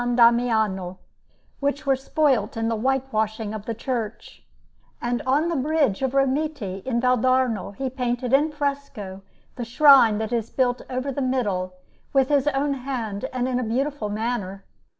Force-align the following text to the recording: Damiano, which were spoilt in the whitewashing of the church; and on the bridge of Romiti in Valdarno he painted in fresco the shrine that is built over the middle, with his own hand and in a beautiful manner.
Damiano, 0.15 0.97
which 1.59 1.85
were 1.85 1.95
spoilt 1.95 2.57
in 2.57 2.69
the 2.69 2.75
whitewashing 2.75 3.53
of 3.53 3.65
the 3.67 3.75
church; 3.75 4.43
and 4.99 5.21
on 5.27 5.47
the 5.47 5.55
bridge 5.55 6.01
of 6.01 6.13
Romiti 6.15 6.83
in 6.87 6.99
Valdarno 6.99 7.73
he 7.75 7.87
painted 7.87 8.33
in 8.33 8.51
fresco 8.51 9.21
the 9.57 9.63
shrine 9.63 10.17
that 10.17 10.33
is 10.33 10.49
built 10.49 10.81
over 10.89 11.11
the 11.11 11.21
middle, 11.21 11.75
with 12.13 12.29
his 12.29 12.47
own 12.47 12.73
hand 12.73 13.25
and 13.31 13.47
in 13.47 13.59
a 13.59 13.63
beautiful 13.63 14.09
manner. 14.09 14.63